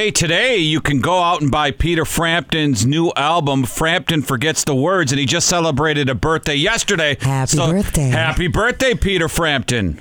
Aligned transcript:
Hey, 0.00 0.10
today 0.10 0.56
you 0.56 0.80
can 0.80 1.02
go 1.02 1.18
out 1.18 1.42
and 1.42 1.50
buy 1.50 1.72
Peter 1.72 2.06
Frampton's 2.06 2.86
new 2.86 3.12
album, 3.16 3.64
Frampton 3.64 4.22
Forgets 4.22 4.64
the 4.64 4.74
Words, 4.74 5.12
and 5.12 5.18
he 5.18 5.26
just 5.26 5.46
celebrated 5.46 6.08
a 6.08 6.14
birthday 6.14 6.54
yesterday. 6.54 7.18
Happy 7.20 7.58
birthday. 7.58 8.08
Happy 8.08 8.48
birthday, 8.48 8.94
Peter 8.94 9.28
Frampton. 9.28 10.00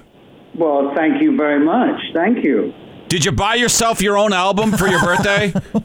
Well, 0.55 0.93
thank 0.95 1.21
you 1.21 1.35
very 1.35 1.59
much. 1.59 1.99
Thank 2.13 2.45
you. 2.45 2.73
Did 3.09 3.25
you 3.25 3.33
buy 3.33 3.55
yourself 3.55 4.01
your 4.01 4.17
own 4.17 4.31
album 4.31 4.71
for 4.71 4.87
your 4.87 5.01
birthday? 5.01 5.53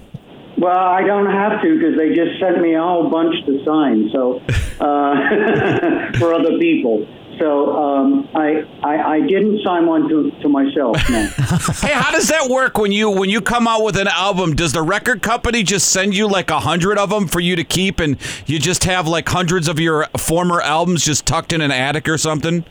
Well, 0.56 0.78
I 0.78 1.02
don't 1.02 1.30
have 1.30 1.60
to 1.62 1.74
because 1.74 1.98
they 1.98 2.14
just 2.14 2.40
sent 2.40 2.60
me 2.62 2.74
a 2.74 2.80
whole 2.80 3.10
bunch 3.10 3.34
to 3.44 3.64
sign. 3.66 4.08
So 4.12 4.38
uh, 4.80 6.12
for 6.18 6.32
other 6.32 6.56
people. 6.60 7.06
So 7.38 7.76
um, 7.76 8.28
I, 8.34 8.62
I 8.82 9.14
I 9.14 9.20
didn't 9.20 9.60
sign 9.64 9.86
one 9.86 10.08
to, 10.08 10.30
to 10.42 10.48
myself. 10.48 10.96
No. 11.08 11.22
hey, 11.80 11.92
how 11.92 12.12
does 12.12 12.28
that 12.28 12.48
work 12.48 12.78
when 12.78 12.92
you 12.92 13.10
when 13.10 13.30
you 13.30 13.40
come 13.40 13.66
out 13.66 13.82
with 13.82 13.96
an 13.96 14.08
album? 14.08 14.54
Does 14.54 14.72
the 14.72 14.82
record 14.82 15.22
company 15.22 15.62
just 15.62 15.90
send 15.90 16.16
you 16.16 16.28
like 16.28 16.50
a 16.50 16.60
hundred 16.60 16.98
of 16.98 17.10
them 17.10 17.26
for 17.26 17.40
you 17.40 17.56
to 17.56 17.64
keep, 17.64 18.00
and 18.00 18.16
you 18.46 18.58
just 18.58 18.84
have 18.84 19.08
like 19.08 19.28
hundreds 19.28 19.68
of 19.68 19.80
your 19.80 20.06
former 20.16 20.60
albums 20.60 21.04
just 21.04 21.26
tucked 21.26 21.52
in 21.52 21.60
an 21.60 21.70
attic 21.70 22.08
or 22.08 22.18
something? 22.18 22.64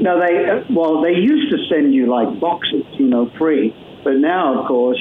No, 0.00 0.18
they 0.18 0.48
uh, 0.48 0.64
well 0.70 1.02
they 1.02 1.14
used 1.14 1.50
to 1.50 1.58
send 1.68 1.92
you 1.92 2.06
like 2.06 2.40
boxes, 2.40 2.84
you 2.92 3.06
know, 3.06 3.30
free. 3.38 3.74
But 4.04 4.14
now, 4.14 4.60
of 4.60 4.66
course, 4.66 5.00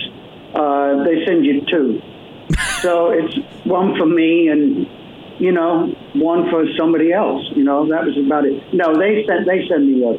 uh, 0.54 1.04
they 1.04 1.26
send 1.26 1.46
you 1.46 1.62
two. 1.70 2.02
so 2.82 3.12
it's 3.12 3.38
one 3.66 3.96
for 3.98 4.05
me 4.05 4.48
and 4.48 4.88
you 5.39 5.52
know 5.52 5.88
one 6.16 6.49
for 6.52 6.66
somebody 6.77 7.11
else. 7.11 7.43
You 7.55 7.63
know 7.63 7.88
that 7.89 8.05
was 8.05 8.17
about 8.20 8.45
it. 8.45 8.61
No, 8.73 8.95
they 8.99 9.25
sent 9.25 9.48
they 9.48 9.65
sent 9.67 9.88
me 9.88 10.03
a 10.03 10.13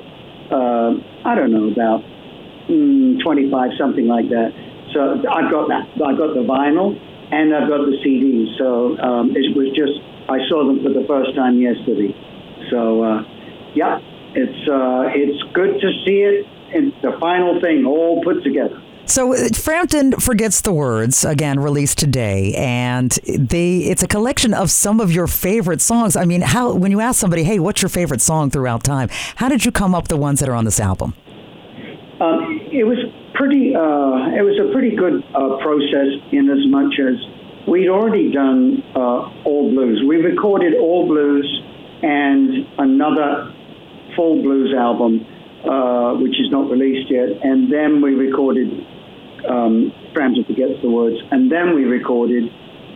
uh, 0.50 0.90
I 1.24 1.34
don't 1.34 1.52
know 1.52 1.70
about 1.70 2.02
mm, 2.68 3.22
twenty 3.22 3.50
five 3.50 3.70
something 3.78 4.08
like 4.08 4.28
that. 4.30 4.50
So 4.92 5.22
I've 5.30 5.50
got 5.50 5.68
that. 5.68 5.86
I've 6.02 6.18
got 6.18 6.34
the 6.34 6.42
vinyl 6.42 6.98
and 7.30 7.54
I've 7.54 7.68
got 7.68 7.86
the 7.86 7.96
CD. 8.02 8.50
So 8.58 8.98
um, 8.98 9.30
it 9.36 9.54
was 9.54 9.70
just 9.76 10.02
I 10.28 10.42
saw 10.48 10.66
them 10.66 10.82
for 10.82 10.90
the 10.90 11.06
first 11.06 11.36
time 11.36 11.60
yesterday. 11.60 12.14
So 12.70 13.04
uh, 13.04 13.22
yeah, 13.74 14.00
it's 14.34 14.62
uh, 14.68 15.12
it's 15.14 15.42
good 15.52 15.80
to 15.80 15.88
see 16.04 16.22
it. 16.26 16.46
It's 16.72 16.96
the 17.02 17.16
final 17.20 17.60
thing 17.60 17.84
all 17.86 18.22
put 18.22 18.42
together. 18.42 18.80
So 19.10 19.34
uh, 19.34 19.48
Frampton 19.52 20.12
forgets 20.12 20.60
the 20.60 20.72
words 20.72 21.24
again, 21.24 21.58
released 21.58 21.98
today, 21.98 22.54
and 22.54 23.10
they 23.26 23.78
it's 23.78 24.04
a 24.04 24.06
collection 24.06 24.54
of 24.54 24.70
some 24.70 25.00
of 25.00 25.10
your 25.10 25.26
favorite 25.26 25.80
songs. 25.80 26.14
I 26.14 26.24
mean, 26.24 26.42
how 26.42 26.74
when 26.74 26.92
you 26.92 27.00
ask 27.00 27.18
somebody, 27.18 27.42
"Hey, 27.42 27.58
what's 27.58 27.82
your 27.82 27.88
favorite 27.88 28.20
song 28.20 28.50
throughout 28.50 28.84
time?" 28.84 29.08
How 29.34 29.48
did 29.48 29.64
you 29.64 29.72
come 29.72 29.96
up 29.96 30.06
the 30.06 30.16
ones 30.16 30.38
that 30.38 30.48
are 30.48 30.54
on 30.54 30.64
this 30.64 30.78
album? 30.78 31.14
Um, 32.20 32.60
it 32.70 32.84
was 32.84 32.98
pretty. 33.34 33.74
Uh, 33.74 34.38
it 34.38 34.46
was 34.46 34.54
a 34.62 34.70
pretty 34.72 34.94
good 34.94 35.24
uh, 35.34 35.58
process 35.58 36.06
in 36.30 36.48
as 36.48 36.64
much 36.70 36.94
as 37.00 37.66
we'd 37.66 37.88
already 37.88 38.30
done 38.30 38.80
uh, 38.94 39.42
all 39.44 39.72
blues. 39.74 40.04
We 40.06 40.18
recorded 40.18 40.74
all 40.78 41.08
blues 41.08 41.50
and 42.04 42.64
another 42.78 43.52
full 44.14 44.40
blues 44.40 44.72
album, 44.72 45.26
uh, 45.66 46.14
which 46.14 46.38
is 46.38 46.48
not 46.52 46.70
released 46.70 47.10
yet, 47.10 47.26
and 47.42 47.72
then 47.72 48.00
we 48.00 48.14
recorded 48.14 48.86
um, 49.48 49.92
Frampton 50.12 50.44
Forgets 50.44 50.82
the 50.82 50.90
Words, 50.90 51.16
and 51.30 51.50
then 51.50 51.74
we 51.74 51.84
recorded 51.84 52.44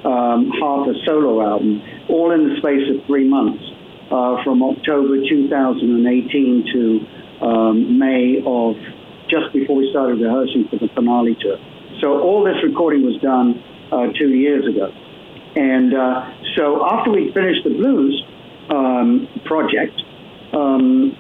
um, 0.05 0.51
half 0.61 0.87
a 0.89 0.95
solo 1.05 1.41
album, 1.43 1.83
all 2.09 2.33
in 2.33 2.49
the 2.49 2.57
space 2.59 2.85
of 2.95 3.07
three 3.07 3.29
months, 3.29 3.63
uh, 4.11 4.43
from 4.45 4.63
October 4.63 5.17
2018 5.29 6.65
to 6.73 7.07
um, 7.45 7.99
May 7.99 8.43
of 8.45 8.77
just 9.29 9.53
before 9.53 9.77
we 9.77 9.91
started 9.91 10.21
rehearsing 10.21 10.69
for 10.69 10.77
the 10.77 10.89
finale 10.95 11.37
tour. 11.41 11.57
So 12.01 12.21
all 12.21 12.45
this 12.45 12.63
recording 12.63 13.05
was 13.05 13.21
done 13.23 13.63
uh, 13.91 14.13
two 14.19 14.29
years 14.29 14.67
ago. 14.69 14.93
And 15.57 15.95
uh, 15.95 16.31
so 16.57 16.85
after 16.85 17.11
we 17.11 17.33
finished 17.33 17.65
the 17.65 17.71
blues 17.71 18.23
um, 18.71 19.29
project, 19.45 19.95
um, 20.53 21.17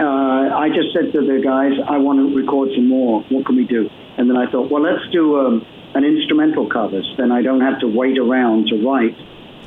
uh, 0.00 0.56
I 0.56 0.68
just 0.68 0.92
said 0.92 1.12
to 1.12 1.20
the 1.20 1.40
guys, 1.42 1.72
I 1.88 1.98
want 1.98 2.18
to 2.18 2.34
record 2.34 2.70
some 2.74 2.88
more. 2.88 3.22
What 3.30 3.46
can 3.46 3.56
we 3.56 3.64
do? 3.64 3.88
And 4.18 4.28
then 4.28 4.36
I 4.36 4.50
thought, 4.50 4.70
well, 4.70 4.82
let's 4.82 5.06
do 5.12 5.38
um, 5.38 5.66
an 5.94 6.04
instrumental 6.04 6.68
covers. 6.68 7.06
Then 7.16 7.30
I 7.30 7.42
don't 7.42 7.60
have 7.60 7.80
to 7.80 7.86
wait 7.86 8.18
around 8.18 8.68
to 8.68 8.76
write. 8.82 9.16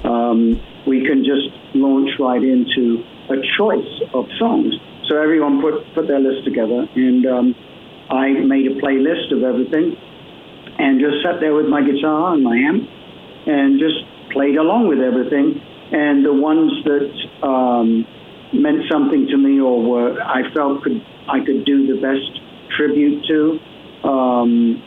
Um, 0.03 0.59
we 0.85 1.05
can 1.05 1.23
just 1.23 1.47
launch 1.75 2.11
right 2.19 2.43
into 2.43 3.03
a 3.29 3.39
choice 3.57 3.88
of 4.13 4.25
songs. 4.39 4.75
So 5.07 5.15
everyone 5.21 5.61
put, 5.61 5.83
put 5.95 6.07
their 6.07 6.19
list 6.19 6.44
together, 6.44 6.88
and 6.95 7.25
um, 7.25 7.55
I 8.09 8.31
made 8.44 8.67
a 8.67 8.75
playlist 8.75 9.31
of 9.31 9.44
everything 9.44 9.95
and 10.79 10.99
just 10.99 11.23
sat 11.23 11.39
there 11.39 11.55
with 11.55 11.67
my 11.67 11.81
guitar 11.81 12.33
and 12.33 12.44
my 12.44 12.55
amp 12.55 12.83
and 13.47 13.79
just 13.79 14.03
played 14.31 14.55
along 14.55 14.88
with 14.88 14.99
everything. 14.99 15.61
And 15.91 16.25
the 16.25 16.33
ones 16.33 16.71
that 16.83 17.47
um, 17.47 18.05
meant 18.53 18.84
something 18.90 19.28
to 19.28 19.38
me 19.38 19.59
or 19.59 19.81
were 19.81 20.22
I 20.22 20.52
felt 20.53 20.84
could 20.84 21.02
I 21.28 21.40
could 21.40 21.66
do 21.66 21.88
the 21.88 22.02
best 22.02 22.41
tribute 22.75 23.25
to, 23.28 24.08
um, 24.08 24.84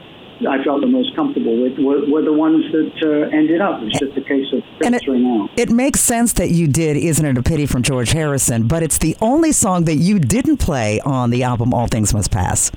I 0.49 0.63
felt 0.65 0.81
the 0.81 0.87
most 0.87 1.15
comfortable 1.15 1.61
with 1.63 1.79
were, 1.79 2.09
were 2.11 2.23
the 2.23 2.33
ones 2.33 2.65
that 2.73 2.93
uh, 3.05 3.37
ended 3.37 3.61
up. 3.61 3.83
It's 3.83 3.99
just 3.99 4.17
a 4.17 4.23
case 4.23 4.47
of 4.53 4.63
it, 4.81 4.95
out. 4.95 5.51
It 5.57 5.71
makes 5.71 6.01
sense 6.01 6.33
that 6.35 6.51
you 6.51 6.67
did 6.67 6.97
"Isn't 6.97 7.27
It 7.27 7.37
a 7.37 7.43
Pity" 7.43 7.67
from 7.67 7.83
George 7.83 8.13
Harrison, 8.13 8.67
but 8.67 8.83
it's 8.83 8.99
the 8.99 9.17
only 9.21 9.53
song 9.53 9.85
that 9.85 9.97
you 9.97 10.19
didn't 10.19 10.57
play 10.57 11.01
on 11.01 11.31
the 11.31 11.43
album 11.43 11.75
"All 11.75 11.89
Things 11.89 12.15
Must 12.15 12.31
Pass." 12.31 12.73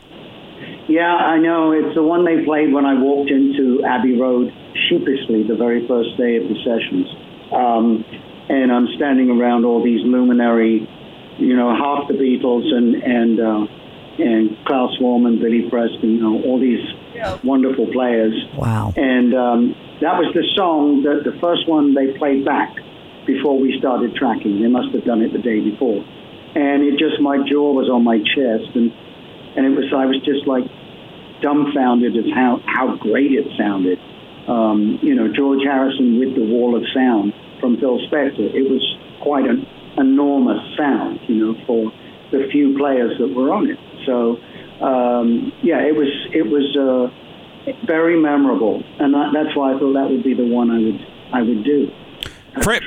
Yeah, 0.90 1.16
I 1.16 1.40
know. 1.40 1.72
It's 1.72 1.96
the 1.96 2.04
one 2.04 2.26
they 2.26 2.44
played 2.44 2.74
when 2.74 2.86
I 2.86 3.00
walked 3.00 3.32
into 3.32 3.84
Abbey 3.86 4.20
Road 4.20 4.52
sheepishly 4.90 5.44
the 5.48 5.56
very 5.56 5.88
first 5.88 6.18
day 6.18 6.36
of 6.36 6.44
the 6.44 6.56
sessions. 6.66 7.08
Um, 7.54 8.04
and 8.50 8.72
I'm 8.72 8.88
standing 8.96 9.30
around 9.30 9.66
all 9.66 9.84
these 9.84 10.02
luminary, 10.04 10.88
you 11.38 11.56
know, 11.56 11.76
half 11.76 12.08
the 12.08 12.14
Beatles 12.14 12.74
and 12.74 12.96
and 12.96 13.40
uh, 13.40 13.68
and 14.20 14.58
Klaus 14.66 14.98
Voormann, 15.00 15.40
Billy 15.40 15.70
Preston, 15.70 16.12
you 16.12 16.22
know, 16.22 16.42
all 16.44 16.60
these 16.60 16.84
wonderful 17.44 17.88
players. 17.92 18.34
Wow! 18.58 18.94
And 18.96 19.34
um, 19.34 19.76
that 20.02 20.18
was 20.20 20.34
the 20.34 20.44
song 20.56 21.04
that 21.04 21.24
the 21.24 21.38
first 21.40 21.68
one 21.68 21.94
they 21.94 22.18
played 22.18 22.46
back 22.46 22.76
before 23.26 23.58
we 23.58 23.78
started 23.80 24.16
tracking. 24.16 24.62
They 24.62 24.68
must 24.68 24.94
have 24.94 25.06
done 25.06 25.22
it 25.22 25.32
the 25.32 25.40
day 25.42 25.60
before, 25.62 26.04
and 26.56 26.84
it 26.84 27.00
just 27.00 27.22
my 27.22 27.38
jaw 27.48 27.72
was 27.74 27.90
on 27.90 28.04
my 28.04 28.20
chest, 28.20 28.76
and 28.76 28.92
and 29.56 29.66
it 29.66 29.74
was 29.76 29.92
I 29.96 30.06
was 30.06 30.20
just 30.26 30.46
like 30.48 30.66
dumbfounded 31.42 32.16
at 32.18 32.30
how 32.34 32.62
how 32.66 32.98
great 32.98 33.32
it 33.32 33.48
sounded. 33.58 34.00
Um, 34.48 35.00
you 35.02 35.16
know, 35.16 35.32
George 35.32 35.64
Harrison 35.64 36.20
with 36.20 36.36
the 36.36 36.44
Wall 36.44 36.76
of 36.76 36.84
Sound 36.94 37.33
from 37.64 37.78
Phil 37.78 37.98
Spector. 38.12 38.54
It 38.54 38.70
was 38.70 38.84
quite 39.22 39.46
an 39.46 39.66
enormous 39.98 40.60
sound, 40.78 41.22
you 41.30 41.36
know, 41.36 41.56
for 41.66 41.94
the 42.32 42.50
few 42.52 42.78
players 42.78 43.18
that 43.20 43.34
were 43.34 43.54
on 43.54 43.70
it. 43.72 43.80
So, 44.06 44.36
um, 44.84 45.54
yeah, 45.64 45.80
it 45.80 45.96
was 45.96 46.12
it 46.34 46.44
was 46.44 46.68
uh, 46.76 47.08
very 47.88 48.20
memorable, 48.20 48.84
and 49.00 49.14
that, 49.14 49.32
that's 49.34 49.56
why 49.56 49.74
I 49.74 49.80
thought 49.80 49.94
that 49.94 50.10
would 50.10 50.24
be 50.24 50.34
the 50.34 50.46
one 50.46 50.70
I 50.72 50.80
would 50.80 51.00
I 51.32 51.42
would 51.42 51.64
do. 51.64 51.90
Fra- 52.62 52.82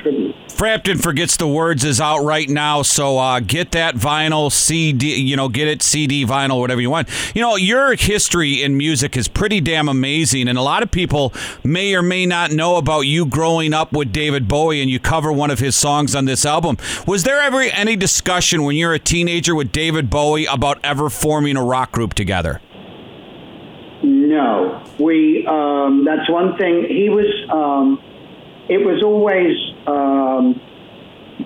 Frampton 0.57 0.97
forgets 0.97 1.37
the 1.37 1.47
words 1.47 1.83
is 1.83 2.01
out 2.01 2.23
right 2.23 2.49
now, 2.49 2.81
so 2.81 3.19
uh, 3.19 3.39
get 3.39 3.73
that 3.73 3.93
vinyl 3.93 4.51
CD. 4.51 5.13
You 5.13 5.35
know, 5.35 5.49
get 5.49 5.67
it 5.67 5.83
CD, 5.83 6.25
vinyl, 6.25 6.59
whatever 6.59 6.81
you 6.81 6.89
want. 6.89 7.09
You 7.35 7.41
know, 7.41 7.57
your 7.57 7.93
history 7.93 8.63
in 8.63 8.75
music 8.75 9.15
is 9.15 9.27
pretty 9.27 9.61
damn 9.61 9.87
amazing, 9.87 10.47
and 10.47 10.57
a 10.57 10.63
lot 10.63 10.81
of 10.81 10.89
people 10.89 11.31
may 11.63 11.93
or 11.93 12.01
may 12.01 12.25
not 12.25 12.49
know 12.49 12.77
about 12.77 13.01
you 13.01 13.27
growing 13.27 13.71
up 13.71 13.93
with 13.93 14.11
David 14.11 14.47
Bowie, 14.47 14.81
and 14.81 14.89
you 14.89 14.99
cover 14.99 15.31
one 15.31 15.51
of 15.51 15.59
his 15.59 15.75
songs 15.75 16.15
on 16.15 16.25
this 16.25 16.43
album. 16.43 16.77
Was 17.05 17.21
there 17.21 17.39
ever 17.39 17.61
any 17.61 17.95
discussion 17.95 18.63
when 18.63 18.75
you're 18.75 18.95
a 18.95 18.99
teenager 18.99 19.53
with 19.53 19.71
David 19.71 20.09
Bowie 20.09 20.47
about 20.47 20.79
ever 20.83 21.11
forming 21.11 21.55
a 21.55 21.63
rock 21.63 21.91
group 21.91 22.15
together? 22.15 22.61
No, 24.01 24.83
we. 24.99 25.45
Um, 25.45 26.03
that's 26.03 26.27
one 26.31 26.57
thing. 26.57 26.83
He 26.89 27.09
was. 27.09 27.27
Um, 27.51 28.01
it 28.69 28.83
was 28.83 29.01
always 29.03 29.55
um, 29.87 30.59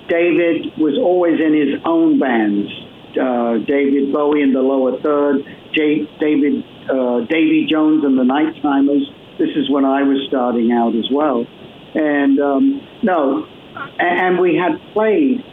David 0.08 0.78
was 0.78 0.98
always 0.98 1.40
in 1.40 1.54
his 1.54 1.82
own 1.86 2.20
bands. 2.20 2.70
Uh, 3.12 3.58
David 3.68 4.14
Bowie 4.14 4.42
in 4.42 4.54
the 4.54 4.62
Lower 4.62 5.00
Third, 5.02 5.44
J- 5.76 6.08
David 6.20 6.64
uh, 6.90 7.22
Davy 7.28 7.68
Jones 7.70 8.04
and 8.04 8.18
the 8.18 8.24
Nighttimers. 8.24 9.04
This 9.38 9.50
is 9.56 9.70
when 9.70 9.86
I 9.86 10.04
was 10.04 10.26
starting 10.28 10.72
out 10.72 10.96
as 10.96 11.08
well, 11.12 11.46
and 11.94 12.40
um, 12.40 12.82
no, 13.04 13.46
and 14.00 14.40
we 14.40 14.56
had 14.56 14.80
played 14.94 15.44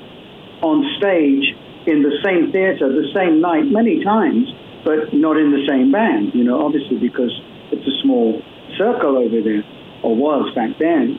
on 0.63 0.85
stage 0.99 1.55
in 1.87 2.03
the 2.03 2.15
same 2.25 2.53
theater 2.53 2.89
the 2.89 3.11
same 3.15 3.41
night 3.41 3.65
many 3.67 4.05
times, 4.05 4.47
but 4.85 5.13
not 5.13 5.37
in 5.37 5.51
the 5.51 5.67
same 5.69 5.91
band. 5.91 6.35
You 6.35 6.45
know, 6.45 6.65
obviously 6.65 6.99
because 6.99 7.33
it's 7.73 7.87
a 7.87 8.03
small 8.03 8.41
circle 8.77 9.17
over 9.19 9.41
there, 9.43 9.65
or 10.03 10.15
was 10.15 10.55
back 10.55 10.79
then. 10.79 11.19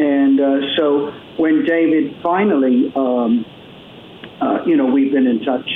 And 0.00 0.40
uh, 0.40 0.60
so 0.78 1.12
when 1.36 1.62
David 1.66 2.16
finally, 2.22 2.90
um, 2.96 3.44
uh, 4.40 4.64
you 4.64 4.74
know, 4.74 4.86
we've 4.86 5.12
been 5.12 5.26
in 5.26 5.44
touch 5.44 5.68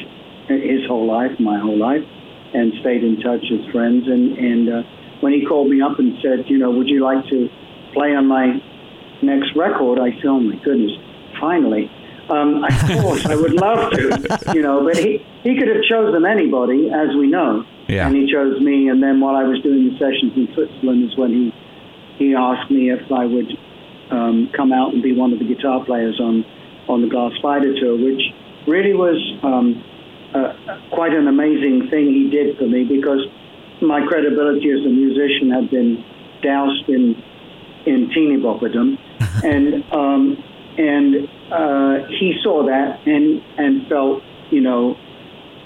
his 0.49 0.81
whole 0.88 1.06
life, 1.06 1.38
my 1.38 1.61
whole 1.61 1.76
life, 1.76 2.00
and 2.55 2.73
stayed 2.81 3.05
in 3.05 3.21
touch 3.21 3.44
as 3.53 3.71
friends. 3.71 4.09
And, 4.09 4.38
and 4.38 4.69
uh, 4.73 4.82
when 5.21 5.35
he 5.35 5.44
called 5.44 5.69
me 5.69 5.82
up 5.82 5.99
and 5.99 6.17
said, 6.23 6.49
you 6.49 6.56
know, 6.56 6.71
would 6.71 6.88
you 6.88 7.05
like 7.05 7.29
to 7.29 7.50
play 7.93 8.17
on 8.17 8.26
my 8.26 8.62
next 9.21 9.55
record? 9.56 10.00
I 10.00 10.17
said, 10.17 10.25
oh 10.25 10.41
my 10.41 10.56
goodness, 10.65 10.93
finally. 11.38 11.93
Um, 12.31 12.65
of 12.65 12.73
course, 13.03 13.26
I 13.26 13.37
would 13.37 13.53
love 13.53 13.93
to, 13.93 14.55
you 14.55 14.62
know, 14.62 14.85
but 14.85 14.97
he, 14.97 15.21
he 15.43 15.55
could 15.59 15.69
have 15.69 15.85
chosen 15.85 16.25
anybody, 16.25 16.88
as 16.88 17.15
we 17.15 17.26
know. 17.26 17.67
Yeah. 17.88 18.06
And 18.06 18.17
he 18.17 18.32
chose 18.32 18.59
me. 18.62 18.88
And 18.88 19.03
then 19.03 19.21
while 19.21 19.37
I 19.37 19.44
was 19.44 19.61
doing 19.61 19.93
the 19.93 19.99
sessions 19.99 20.32
in 20.35 20.49
Switzerland 20.55 21.12
is 21.12 21.19
when 21.19 21.31
he, 21.31 21.53
he 22.17 22.35
asked 22.35 22.71
me 22.71 22.88
if 22.88 23.12
I 23.12 23.26
would 23.26 23.53
um, 24.14 24.50
come 24.56 24.72
out 24.72 24.94
and 24.94 25.02
be 25.02 25.12
one 25.12 25.32
of 25.32 25.38
the 25.38 25.44
guitar 25.44 25.84
players 25.84 26.20
on, 26.20 26.44
on 26.88 27.02
the 27.02 27.08
Glass 27.08 27.32
Spider 27.38 27.75
tour, 27.78 27.96
which 27.96 28.22
really 28.66 28.94
was 28.94 29.19
um, 29.43 29.82
uh, 30.34 30.55
quite 30.90 31.12
an 31.12 31.26
amazing 31.26 31.88
thing 31.90 32.06
he 32.06 32.31
did 32.31 32.56
for 32.56 32.66
me 32.66 32.84
because 32.84 33.26
my 33.82 34.05
credibility 34.06 34.70
as 34.70 34.87
a 34.87 34.88
musician 34.88 35.50
had 35.50 35.70
been 35.70 36.05
doused 36.43 36.88
in 36.88 37.22
in 37.87 38.08
teeny 38.14 38.37
bopperdom, 38.38 38.96
and 39.44 39.84
um, 39.93 40.43
and 40.78 41.28
uh, 41.52 42.06
he 42.08 42.38
saw 42.43 42.64
that 42.64 43.06
and 43.06 43.43
and 43.58 43.87
felt 43.88 44.22
you 44.50 44.61
know 44.61 44.96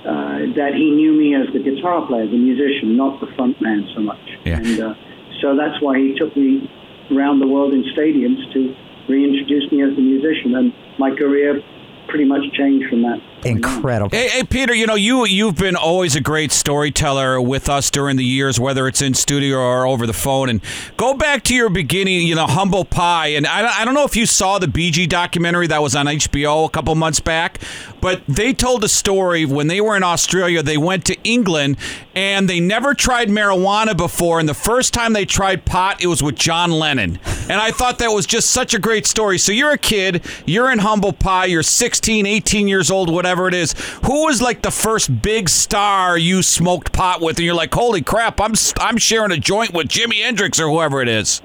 uh, 0.05 0.39
that 0.57 0.73
he 0.75 0.91
knew 0.91 1.13
me 1.13 1.35
as 1.35 1.53
the 1.53 1.61
guitar 1.61 2.07
player, 2.07 2.27
the 2.27 2.37
musician, 2.37 2.97
not 2.97 3.21
the 3.21 3.27
front 3.37 3.61
man 3.61 3.89
so 3.95 4.01
much. 4.01 4.19
Yeah. 4.45 4.59
And 4.59 4.81
uh, 4.81 4.95
so 5.41 5.57
that's 5.57 5.81
why 5.83 5.99
he 5.99 6.15
took 6.19 6.37
me 6.37 6.71
around 7.11 7.41
the 7.41 7.47
world 7.47 7.73
in 7.73 7.85
stadiums 7.97 8.41
to 8.53 8.75
reintroduce 9.09 9.71
me 9.73 9.83
as 9.83 9.97
the 9.97 10.03
musician, 10.03 10.55
and 10.55 10.73
my 10.99 11.11
career 11.15 11.61
pretty 12.09 12.25
much 12.25 12.41
changed 12.53 12.89
from 12.89 13.03
that. 13.03 13.21
Incredible. 13.45 14.11
Hey, 14.11 14.29
hey, 14.29 14.43
Peter, 14.43 14.75
you 14.75 14.87
know 14.87 14.97
you 14.97 15.25
you've 15.27 15.57
been 15.57 15.77
always 15.77 16.17
a 16.17 16.21
great 16.21 16.51
storyteller 16.51 17.41
with 17.41 17.69
us 17.69 17.91
during 17.91 18.17
the 18.17 18.25
years, 18.25 18.59
whether 18.59 18.89
it's 18.89 19.01
in 19.01 19.15
studio 19.15 19.59
or 19.59 19.87
over 19.87 20.07
the 20.07 20.13
phone. 20.13 20.49
And 20.49 20.61
go 20.97 21.15
back 21.15 21.45
to 21.45 21.55
your 21.55 21.71
beginning, 21.71 22.27
you 22.27 22.35
know, 22.35 22.47
humble 22.47 22.85
pie. 22.85 23.29
And 23.29 23.47
I, 23.47 23.83
I 23.83 23.85
don't 23.85 23.95
know 23.95 24.05
if 24.05 24.17
you 24.17 24.27
saw 24.27 24.59
the 24.59 24.67
Bee 24.67 24.91
Gees 24.91 25.07
documentary 25.07 25.69
that 25.69 25.81
was 25.81 25.95
on 25.95 26.07
HBO 26.07 26.67
a 26.67 26.71
couple 26.71 26.95
months 26.97 27.21
back, 27.21 27.61
but 28.01 28.23
they 28.27 28.53
told 28.53 28.83
a 28.83 28.89
story 28.89 29.45
when 29.45 29.69
they 29.69 29.81
were 29.81 29.97
in 29.97 30.03
Australia. 30.03 30.63
They 30.63 30.79
went 30.79 31.05
to 31.07 31.17
England 31.23 31.77
and 32.15 32.49
they 32.49 32.59
never 32.59 32.95
tried 32.95 33.29
marijuana 33.29 33.97
before. 33.97 34.41
And 34.41 34.49
the 34.49 34.55
first 34.55 34.93
time 34.93 35.13
they 35.13 35.25
tried 35.25 35.65
pot, 35.65 36.03
it 36.03 36.09
was 36.09 36.23
with 36.23 36.35
John 36.35 36.73
Lennon. 36.73 37.21
And 37.49 37.61
I 37.61 37.71
thought 37.71 37.99
that 37.99 38.11
was 38.11 38.27
just 38.27 38.51
such 38.51 38.75
a 38.75 38.79
great 38.79 39.07
story. 39.07 39.39
So 39.39 39.53
you're 39.53 39.73
a 39.73 39.79
kid, 39.79 40.25
you're 40.47 40.71
in 40.71 40.81
humble 40.81 41.13
pie, 41.13 41.47
you're 41.47 41.63
16, 41.63 42.27
18 42.27 42.69
years 42.69 42.91
old, 42.91 43.11
whatever 43.11 43.49
it 43.49 43.55
is. 43.55 43.73
Who 44.05 44.27
was 44.27 44.43
like 44.43 44.63
the 44.63 44.71
first 44.71 45.23
big 45.23 45.49
star 45.49 46.19
you 46.19 46.43
smoked 46.43 46.93
pot 46.93 47.21
with, 47.21 47.39
and 47.39 47.47
you're 47.47 47.55
like, 47.55 47.73
holy 47.73 48.03
crap, 48.03 48.41
I'm 48.41 48.55
I'm 48.81 48.99
sharing 48.99 49.33
a 49.33 49.39
joint 49.39 49.73
with 49.73 49.89
Jimi 49.89 50.23
Hendrix 50.23 50.61
or 50.61 50.69
whoever 50.69 51.01
it 51.01 51.09
is. 51.09 51.41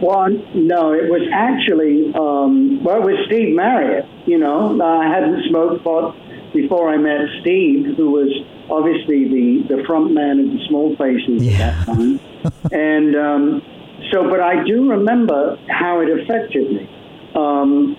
Well, 0.00 0.28
no, 0.54 0.92
it 0.92 1.08
was 1.08 1.22
actually 1.32 2.12
um, 2.14 2.82
well, 2.84 2.96
it 2.98 3.04
was 3.04 3.26
Steve 3.26 3.54
Marriott. 3.54 4.06
You 4.26 4.38
know, 4.38 4.80
I 4.82 5.08
hadn't 5.08 5.44
smoked 5.48 5.82
pot 5.82 6.16
before 6.52 6.90
I 6.90 6.96
met 6.96 7.20
Steve, 7.40 7.96
who 7.96 8.10
was 8.10 8.30
obviously 8.70 9.28
the 9.28 9.76
the 9.76 9.84
front 9.84 10.12
man 10.12 10.38
of 10.40 10.46
the 10.46 10.64
Small 10.68 10.94
Faces 10.96 11.44
yeah. 11.44 11.52
at 11.52 11.58
that 11.58 11.86
time, 11.86 12.20
and 12.72 13.16
um, 13.16 13.62
so. 14.14 14.30
But 14.30 14.40
I 14.40 14.64
do 14.64 14.90
remember 14.90 15.58
how 15.68 16.00
it 16.00 16.08
affected 16.08 16.70
me. 16.70 16.88
Um, 17.34 17.96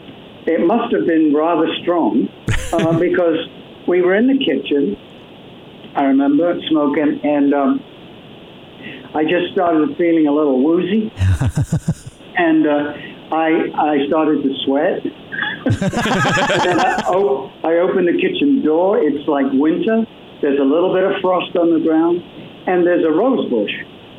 it 0.47 0.65
must 0.65 0.93
have 0.93 1.05
been 1.05 1.33
rather 1.35 1.67
strong 1.81 2.29
uh, 2.71 2.97
because 3.07 3.37
we 3.87 4.01
were 4.01 4.15
in 4.15 4.27
the 4.27 4.39
kitchen. 4.39 4.97
I 5.95 6.05
remember 6.05 6.59
smoking, 6.69 7.19
and 7.23 7.53
um, 7.53 7.83
I 9.13 9.23
just 9.23 9.53
started 9.53 9.95
feeling 9.97 10.27
a 10.27 10.31
little 10.31 10.63
woozy, 10.63 11.11
and 12.37 12.67
uh, 12.67 12.93
I 13.31 13.49
I 13.75 14.07
started 14.07 14.43
to 14.43 14.53
sweat. 14.65 15.03
then 15.65 16.79
I, 16.79 17.03
oh, 17.07 17.51
I 17.63 17.77
opened 17.79 18.07
the 18.07 18.19
kitchen 18.19 18.61
door. 18.63 18.99
It's 18.99 19.27
like 19.27 19.47
winter. 19.51 20.05
There's 20.41 20.59
a 20.59 20.63
little 20.63 20.93
bit 20.93 21.03
of 21.03 21.21
frost 21.21 21.55
on 21.55 21.73
the 21.73 21.79
ground, 21.79 22.21
and 22.67 22.85
there's 22.85 23.05
a 23.05 23.11
rose 23.11 23.49
bush. 23.49 23.71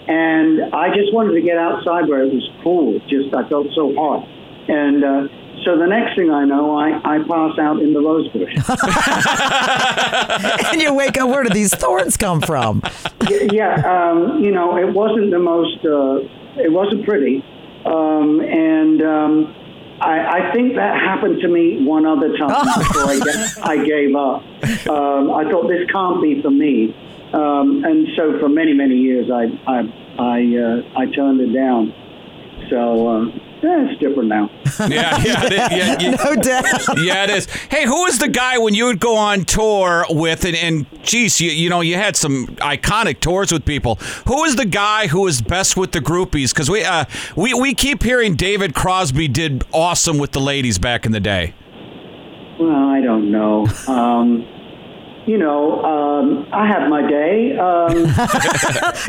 And 0.09 0.75
I 0.75 0.95
just 0.95 1.13
wanted 1.13 1.35
to 1.35 1.43
get 1.43 1.59
outside 1.59 2.09
where 2.09 2.23
it 2.23 2.33
was 2.33 2.49
cool. 2.63 2.99
Just 3.09 3.35
I 3.35 3.49
felt 3.49 3.67
so 3.75 3.95
hot, 3.95 4.27
and 4.69 5.05
uh, 5.05 5.29
so 5.67 5.77
the 5.77 5.87
next 5.87 6.15
thing 6.15 6.31
I 6.31 6.45
know, 6.45 6.77
I, 6.77 7.01
I 7.03 7.19
pass 7.25 7.59
out 7.59 7.83
in 7.83 7.93
the 7.93 8.01
rose 8.01 8.29
bush. 8.29 8.55
and 10.73 10.81
you 10.81 10.95
wake 10.95 11.19
up, 11.19 11.29
where 11.29 11.43
did 11.43 11.55
these 11.55 11.75
thorns 11.75 12.17
come 12.17 12.41
from? 12.41 12.85
yeah, 13.29 13.75
um, 13.85 14.45
you 14.45 14.53
know, 14.53 14.77
it 14.77 14.93
wasn't 14.93 15.33
the 15.33 15.41
most, 15.41 15.85
uh, 15.85 16.19
it 16.63 16.71
wasn't 16.71 17.05
pretty. 17.05 17.45
Um, 17.85 18.39
and 18.41 19.03
um, 19.03 19.53
I, 20.01 20.41
I, 20.41 20.53
think 20.53 20.77
that 20.77 21.01
happened 21.01 21.41
to 21.41 21.49
me 21.49 21.85
one 21.85 22.07
other 22.07 22.29
time 22.37 22.51
oh. 22.51 22.79
before 22.79 23.11
I, 23.65 23.75
I, 23.75 23.85
gave 23.85 24.15
up. 24.15 24.45
Um, 24.89 25.33
I 25.33 25.51
thought 25.51 25.67
this 25.69 25.91
can't 25.91 26.23
be 26.23 26.41
for 26.43 26.51
me. 26.51 26.95
Um, 27.37 27.85
and 27.85 28.09
so 28.17 28.39
for 28.41 28.49
many, 28.49 28.73
many 28.73 28.97
years, 28.97 29.31
I, 29.31 29.45
I, 29.71 29.81
I, 30.19 30.41
uh, 30.57 31.01
I 31.01 31.07
turned 31.15 31.41
it 31.41 31.53
down. 31.53 31.93
So, 32.71 33.09
uh, 33.09 33.25
yeah, 33.63 33.89
it's 33.89 34.01
different 34.01 34.29
now. 34.29 34.51
yeah, 34.89 35.21
yeah, 35.23 35.49
yeah, 35.51 35.97
yeah, 36.01 36.11
no 36.25 36.35
doubt. 36.35 36.99
Yeah, 36.99 37.25
it 37.25 37.31
is. 37.31 37.47
Hey, 37.71 37.85
who 37.85 38.05
was 38.05 38.19
the 38.19 38.29
guy 38.29 38.57
when 38.57 38.75
you 38.75 38.87
would 38.87 39.01
go 39.01 39.17
on 39.17 39.45
tour 39.45 40.07
with, 40.09 40.45
and, 40.47 40.57
and 40.57 40.87
geez, 41.03 41.41
you, 41.41 41.51
you 41.51 41.69
know, 41.69 41.83
you 41.83 41.97
had 41.97 42.17
some 42.17 42.47
iconic 42.57 43.21
tours 43.21 43.53
with 43.53 43.67
people. 43.67 43.97
Who 44.27 44.43
was 44.43 44.57
the 44.57 44.65
guy 44.65 45.09
who 45.09 45.23
was 45.23 45.43
best 45.43 45.77
with 45.77 45.93
the 45.93 46.01
groupies? 46.01 46.55
Because 46.55 46.71
we, 46.71 46.85
uh, 46.85 47.05
we, 47.37 47.53
we 47.53 47.75
keep 47.75 48.03
hearing 48.03 48.35
David 48.35 48.75
Crosby 48.75 49.29
did 49.29 49.65
awesome 49.73 50.17
with 50.17 50.33
the 50.33 50.41
ladies 50.41 50.79
back 50.79 51.05
in 51.05 51.13
the 51.13 51.21
day. 51.21 51.55
Well, 52.59 52.89
I 52.89 53.03
don't 53.03 53.31
know. 53.31 53.67
Um, 53.87 54.47
you 55.27 55.39
know, 55.39 55.83
um, 55.85 56.47
I 56.53 56.67
have 56.67 56.89
my 56.89 57.03
day. 57.03 57.59
Um, 57.59 58.15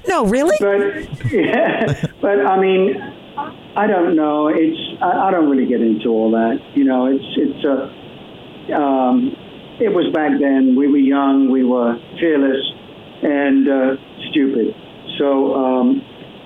no, 0.08 0.26
really? 0.26 0.58
But 0.60 1.32
yeah, 1.32 2.08
but 2.22 2.46
I 2.46 2.60
mean, 2.60 3.00
I 3.76 3.86
don't 3.88 4.16
know. 4.16 4.48
It's 4.48 5.02
I, 5.02 5.28
I 5.28 5.32
don't 5.32 5.50
really 5.50 5.68
get 5.68 5.82
into 5.82 6.10
all 6.10 6.32
that. 6.32 6.60
You 6.76 6.84
know, 6.84 7.06
it's 7.06 7.26
it's 7.38 7.66
a. 7.66 7.94
Uh, 8.74 8.78
um, 8.78 9.32
it 9.80 9.94
was 9.94 10.12
back 10.14 10.32
then. 10.42 10.76
We 10.76 10.88
were 10.88 10.98
young. 10.98 11.52
We 11.52 11.64
were 11.64 11.96
fearless 12.20 12.58
and 13.22 13.70
uh, 13.70 13.96
stupid. 14.30 14.74
So, 15.20 15.54
um, 15.54 16.02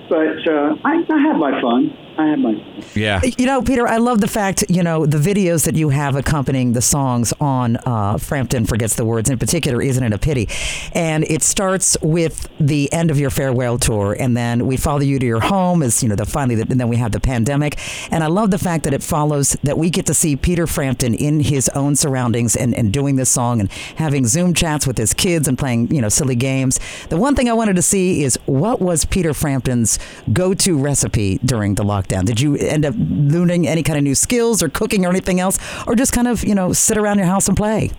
but 0.08 0.36
uh, 0.46 0.76
I, 0.84 1.00
I 1.08 1.18
have 1.28 1.36
my 1.36 1.60
fun. 1.60 1.96
I 2.18 2.26
have 2.26 2.38
my. 2.38 2.62
Yeah. 2.94 3.22
You 3.38 3.46
know, 3.46 3.62
Peter, 3.62 3.88
I 3.88 3.96
love 3.96 4.20
the 4.20 4.28
fact, 4.28 4.64
you 4.68 4.82
know, 4.82 5.06
the 5.06 5.16
videos 5.16 5.64
that 5.64 5.76
you 5.76 5.88
have 5.88 6.14
accompanying 6.14 6.74
the 6.74 6.82
songs 6.82 7.32
on 7.40 7.78
uh, 7.86 8.18
Frampton 8.18 8.66
Forgets 8.66 8.96
the 8.96 9.04
Words 9.04 9.30
in 9.30 9.38
particular, 9.38 9.80
Isn't 9.80 10.04
It 10.04 10.12
a 10.12 10.18
Pity? 10.18 10.48
And 10.92 11.24
it 11.24 11.42
starts 11.42 11.96
with 12.02 12.48
the 12.60 12.92
end 12.92 13.10
of 13.10 13.18
your 13.18 13.30
farewell 13.30 13.78
tour, 13.78 14.14
and 14.18 14.36
then 14.36 14.66
we 14.66 14.76
follow 14.76 15.00
you 15.00 15.18
to 15.18 15.24
your 15.24 15.40
home 15.40 15.82
as, 15.82 16.02
you 16.02 16.08
know, 16.08 16.16
the 16.16 16.26
finally, 16.26 16.54
the, 16.54 16.66
and 16.70 16.78
then 16.78 16.88
we 16.88 16.96
have 16.96 17.12
the 17.12 17.20
pandemic. 17.20 17.78
And 18.12 18.22
I 18.22 18.26
love 18.26 18.50
the 18.50 18.58
fact 18.58 18.84
that 18.84 18.92
it 18.92 19.02
follows 19.02 19.56
that 19.62 19.78
we 19.78 19.88
get 19.88 20.04
to 20.06 20.14
see 20.14 20.36
Peter 20.36 20.66
Frampton 20.66 21.14
in 21.14 21.40
his 21.40 21.70
own 21.70 21.96
surroundings 21.96 22.56
and, 22.56 22.74
and 22.74 22.92
doing 22.92 23.16
this 23.16 23.30
song 23.30 23.60
and 23.60 23.70
having 23.96 24.26
Zoom 24.26 24.52
chats 24.52 24.86
with 24.86 24.98
his 24.98 25.14
kids 25.14 25.48
and 25.48 25.58
playing, 25.58 25.90
you 25.90 26.02
know, 26.02 26.10
silly 26.10 26.36
games. 26.36 26.78
The 27.08 27.16
one 27.16 27.34
thing 27.34 27.48
I 27.48 27.54
wanted 27.54 27.76
to 27.76 27.82
see 27.82 28.22
is 28.22 28.38
what 28.44 28.80
was 28.80 29.06
Peter 29.06 29.32
Frampton's 29.32 29.98
go 30.32 30.52
to 30.52 30.76
recipe 30.76 31.38
during 31.42 31.74
the 31.74 31.84
lockdown? 31.84 32.01
Lockdown? 32.02 32.24
Did 32.24 32.40
you 32.40 32.56
end 32.56 32.84
up 32.84 32.94
learning 32.98 33.66
any 33.68 33.82
kind 33.82 33.98
of 33.98 34.04
new 34.04 34.14
skills 34.14 34.62
or 34.62 34.68
cooking 34.68 35.06
or 35.06 35.10
anything 35.10 35.40
else, 35.40 35.58
or 35.86 35.94
just 35.94 36.12
kind 36.12 36.28
of 36.28 36.44
you 36.44 36.54
know 36.54 36.72
sit 36.72 36.96
around 36.96 37.18
your 37.18 37.26
house 37.26 37.48
and 37.48 37.56
play? 37.56 37.90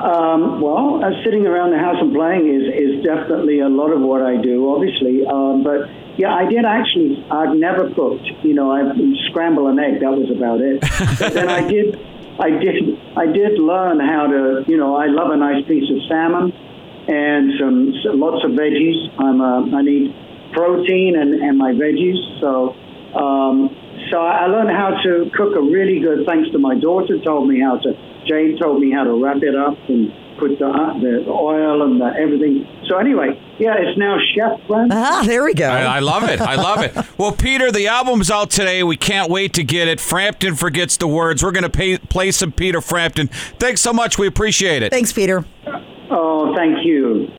Um, 0.00 0.62
well, 0.62 1.04
uh, 1.04 1.10
sitting 1.24 1.46
around 1.46 1.72
the 1.72 1.78
house 1.78 2.00
and 2.00 2.14
playing 2.14 2.48
is, 2.48 2.64
is 2.72 3.04
definitely 3.04 3.60
a 3.60 3.68
lot 3.68 3.92
of 3.92 4.00
what 4.00 4.22
I 4.22 4.40
do, 4.40 4.72
obviously. 4.72 5.26
Um, 5.26 5.62
but 5.62 5.92
yeah, 6.16 6.32
I 6.32 6.48
did 6.48 6.64
actually. 6.64 7.22
I've 7.30 7.54
never 7.54 7.92
cooked. 7.92 8.24
You 8.42 8.54
know, 8.54 8.72
I 8.72 8.80
scramble 9.28 9.68
an 9.68 9.78
egg. 9.78 10.00
That 10.00 10.12
was 10.16 10.32
about 10.32 10.60
it. 10.64 10.80
but 11.20 11.34
then 11.34 11.50
I 11.50 11.68
did, 11.68 12.00
I 12.40 12.50
did, 12.50 12.98
I 13.16 13.26
did 13.26 13.60
learn 13.60 14.00
how 14.00 14.26
to. 14.26 14.64
You 14.66 14.78
know, 14.78 14.96
I 14.96 15.06
love 15.06 15.32
a 15.32 15.36
nice 15.36 15.66
piece 15.68 15.90
of 15.90 15.98
salmon 16.08 16.52
and 17.08 17.52
some, 17.60 17.92
some 18.04 18.20
lots 18.20 18.44
of 18.44 18.52
veggies. 18.52 18.96
I'm 19.20 19.40
a, 19.40 19.76
I 19.76 19.82
need 19.82 20.14
protein 20.52 21.16
and, 21.16 21.34
and 21.34 21.58
my 21.58 21.72
veggies. 21.72 22.16
So, 22.40 22.76
um, 23.14 23.70
so 24.10 24.18
I 24.18 24.46
learned 24.46 24.70
how 24.70 25.00
to 25.02 25.30
cook 25.34 25.54
a 25.56 25.60
really 25.60 26.00
good. 26.00 26.26
Thanks 26.26 26.50
to 26.52 26.58
my 26.58 26.78
daughter, 26.78 27.18
told 27.24 27.48
me 27.48 27.60
how 27.60 27.78
to. 27.78 27.92
Jane 28.26 28.58
told 28.60 28.80
me 28.80 28.92
how 28.92 29.04
to 29.04 29.22
wrap 29.22 29.42
it 29.42 29.54
up 29.56 29.76
and 29.88 30.12
put 30.38 30.58
the 30.58 30.66
uh, 30.66 30.98
the 30.98 31.24
oil 31.28 31.82
and 31.82 32.00
the 32.00 32.06
everything. 32.06 32.66
So 32.88 32.98
anyway, 32.98 33.40
yeah, 33.58 33.74
it's 33.78 33.98
now 33.98 34.16
Chef 34.34 34.66
Brand. 34.66 34.92
Ah, 34.92 35.22
there 35.26 35.44
we 35.44 35.54
go. 35.54 35.68
I, 35.68 35.96
I, 35.96 35.98
love 36.00 36.24
it. 36.24 36.40
I 36.40 36.54
love 36.56 36.82
it. 36.82 36.96
Well, 37.18 37.32
Peter, 37.32 37.70
the 37.70 37.86
album's 37.88 38.30
out 38.30 38.50
today. 38.50 38.82
We 38.82 38.96
can't 38.96 39.30
wait 39.30 39.52
to 39.54 39.62
get 39.62 39.88
it. 39.88 40.00
Frampton 40.00 40.54
forgets 40.54 40.96
the 40.96 41.06
words. 41.06 41.42
We're 41.42 41.52
going 41.52 41.70
to 41.70 41.98
play 42.08 42.30
some 42.30 42.50
Peter 42.50 42.80
Frampton. 42.80 43.28
Thanks 43.58 43.82
so 43.82 43.92
much. 43.92 44.16
We 44.16 44.26
appreciate 44.26 44.82
it. 44.82 44.90
Thanks, 44.90 45.12
Peter. 45.12 45.44
Oh, 46.10 46.54
thank 46.56 46.78
you. 46.82 47.26